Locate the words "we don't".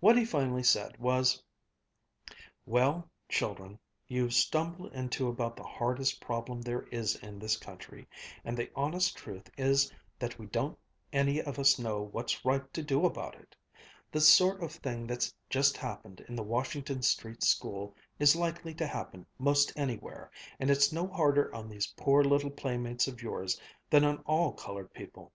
10.38-10.78